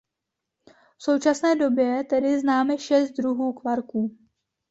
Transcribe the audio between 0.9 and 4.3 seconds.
V současné době tedy známe šest druhů kvarků.